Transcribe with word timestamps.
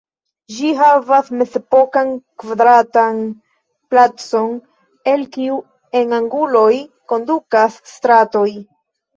Ĝi 0.53 0.69
havas 0.77 1.27
mezepokan 1.41 2.09
kvadratan 2.43 3.19
placon, 3.93 4.57
el 5.13 5.29
kiu 5.37 5.61
en 6.01 6.19
anguloj 6.21 6.73
kondukas 7.15 7.81
stratoj. 7.95 8.47